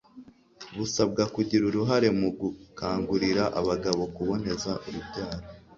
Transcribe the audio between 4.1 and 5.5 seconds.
kuboneza urubyaro